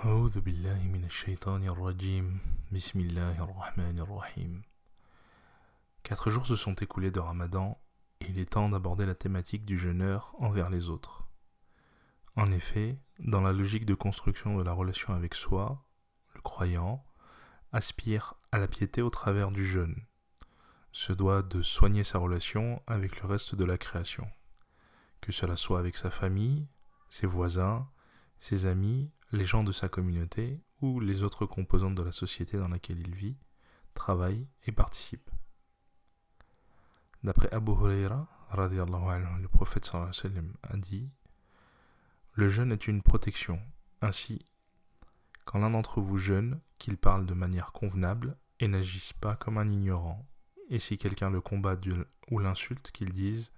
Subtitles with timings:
[0.00, 2.38] أعوذ بالله من الشيطان الرجيم
[2.72, 4.62] بسم الله الرحمن الرحيم
[6.02, 7.78] Quatre jours se sont écoulés de Ramadan
[8.20, 11.28] et il est temps d'aborder la thématique du jeûneur envers les autres.
[12.34, 15.84] En effet, dans la logique de construction de la relation avec soi,
[16.34, 17.04] le croyant
[17.72, 19.96] aspire à la piété au travers du jeûne,
[20.90, 24.26] se doit de soigner sa relation avec le reste de la création,
[25.20, 26.66] que cela soit avec sa famille,
[27.10, 27.88] ses voisins,
[28.41, 32.67] ses amis, les gens de sa communauté ou les autres composantes de la société dans
[32.67, 33.37] laquelle il vit,
[33.93, 35.29] travaille et participe.
[37.23, 41.07] D'après Abu Huraira, le prophète sallam, a dit
[42.33, 43.61] Le jeûne est une protection.
[44.01, 44.43] Ainsi,
[45.45, 49.69] quand l'un d'entre vous jeûne, qu'il parle de manière convenable et n'agisse pas comme un
[49.69, 50.25] ignorant.
[50.69, 51.77] Et si quelqu'un le combat
[52.31, 53.51] ou l'insulte, qu'il dise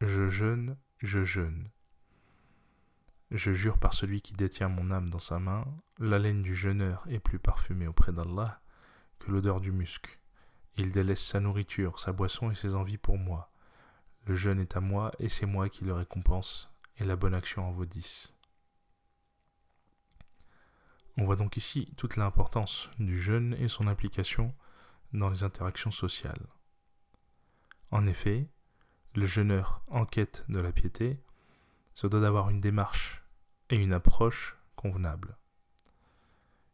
[0.00, 1.70] Je jeûne, je jeûne.
[3.30, 5.64] Je jure par celui qui détient mon âme dans sa main,
[5.98, 8.60] l'haleine du jeûneur est plus parfumée auprès d'Allah
[9.18, 10.18] que l'odeur du musc.
[10.76, 13.50] Il délaisse sa nourriture, sa boisson et ses envies pour moi.
[14.26, 17.68] Le jeûne est à moi et c'est moi qui le récompense, et la bonne action
[17.68, 18.34] en vaut dix.
[21.16, 24.54] On voit donc ici toute l'importance du jeûne et son implication
[25.12, 26.46] dans les interactions sociales.
[27.90, 28.48] En effet,
[29.14, 31.20] le jeûneur en quête de la piété
[31.94, 33.22] se doit d'avoir une démarche
[33.70, 35.36] et une approche convenable.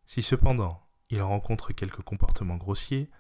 [0.07, 3.11] Si cependant il rencontre quelques comportements grossiers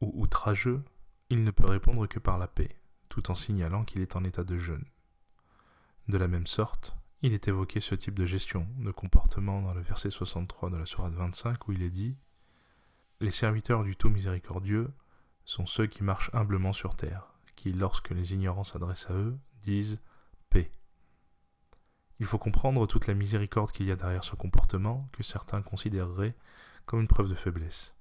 [0.00, 0.82] ou outrageux,
[1.30, 2.76] il ne peut répondre que par la paix,
[3.08, 4.84] tout en signalant qu'il est en état de jeûne.
[6.08, 9.80] De la même sorte, il est évoqué ce type de gestion de comportement dans le
[9.80, 12.16] verset 63 de la Sourate 25 où il est dit
[13.20, 14.92] Les serviteurs du tout miséricordieux
[15.44, 20.00] sont ceux qui marchent humblement sur terre, qui, lorsque les ignorants s'adressent à eux, disent
[20.48, 20.70] paix.
[22.20, 26.34] Il faut comprendre toute la miséricorde qu'il y a derrière ce comportement que certains considéreraient
[26.84, 27.94] comme une preuve de faiblesse.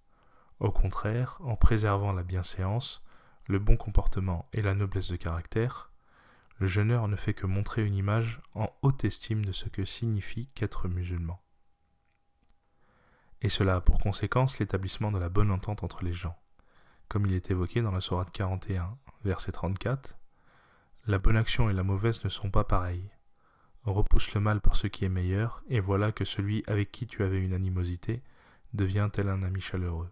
[0.59, 3.03] Au contraire, en préservant la bienséance,
[3.45, 5.91] le bon comportement et la noblesse de caractère,
[6.57, 10.47] le jeûneur ne fait que montrer une image en haute estime de ce que signifie
[10.55, 11.39] qu'être musulman.
[13.41, 16.35] Et cela a pour conséquence l'établissement de la bonne entente entre les gens.
[17.07, 20.17] Comme il est évoqué dans la Sourate 41, verset 34,
[21.05, 23.11] La bonne action et la mauvaise ne sont pas pareilles
[23.93, 27.23] repousse le mal par ce qui est meilleur, et voilà que celui avec qui tu
[27.23, 28.21] avais une animosité
[28.73, 30.11] devient tel un ami chaleureux.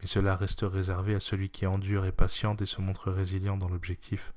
[0.00, 3.68] Mais cela reste réservé à celui qui endure et patiente et se montre résilient dans
[3.68, 4.34] l'objectif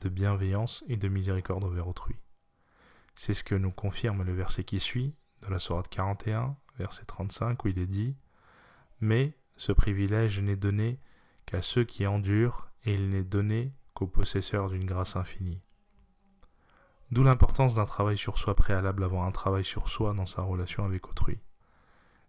[0.00, 2.16] de bienveillance et de miséricorde envers autrui.
[3.14, 7.64] C'est ce que nous confirme le verset qui suit, de la Sourate 41, verset 35,
[7.64, 8.16] où il est dit
[9.00, 11.00] Mais ce privilège n'est donné
[11.44, 15.60] qu'à ceux qui endurent, et il n'est donné qu'aux possesseurs d'une grâce infinie.
[17.10, 20.84] D'où l'importance d'un travail sur soi préalable avant un travail sur soi dans sa relation
[20.84, 21.38] avec autrui.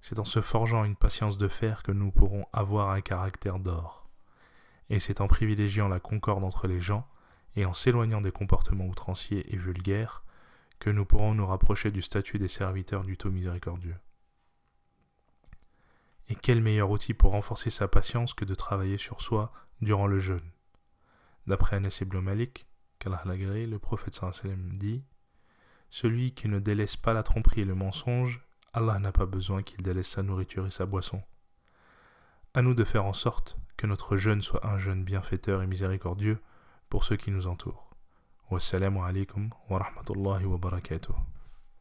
[0.02, 4.10] C'est en se forgeant une patience de fer que nous pourrons avoir un caractère d'or.
[4.90, 7.08] Et c'est en privilégiant la concorde entre les gens
[7.56, 10.24] et en s'éloignant des comportements outranciers et vulgaires
[10.80, 13.98] que nous pourrons nous rapprocher du statut des serviteurs du tout miséricordieux.
[16.28, 20.18] Et quel meilleur outil pour renforcer sa patience que de travailler sur soi durant le
[20.18, 20.50] jeûne?
[21.46, 22.66] D'après Anas ibn Malik,
[23.06, 24.20] le prophète
[24.74, 25.04] dit
[25.90, 28.42] Celui qui ne délaisse pas la tromperie et le mensonge,
[28.74, 31.22] Allah n'a pas besoin qu'il délaisse sa nourriture et sa boisson.
[32.54, 36.40] À nous de faire en sorte que notre jeûne soit un jeûne bienfaiteur et miséricordieux
[36.90, 37.90] pour ceux qui nous entourent.
[38.50, 41.14] Wassalamu alaikum wa rahmatullahi wa barakatuh.